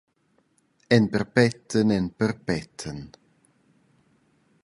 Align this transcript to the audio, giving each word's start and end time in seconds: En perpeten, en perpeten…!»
En 0.95 1.03
perpeten, 1.13 1.85
en 1.99 2.05
perpeten…!» 2.19 2.99